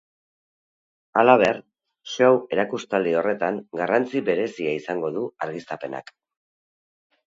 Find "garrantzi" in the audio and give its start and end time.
3.83-4.23